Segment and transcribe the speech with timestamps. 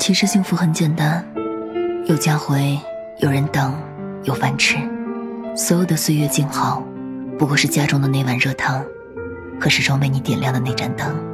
[0.00, 1.22] 其实幸福很简单
[2.06, 2.80] 有家回
[3.18, 3.78] 有人等
[4.24, 4.78] 有饭吃。
[5.54, 6.82] 所有的岁月静好
[7.38, 8.82] 不过是家中的那碗热汤
[9.60, 11.29] 和始终为你点亮的那盏灯。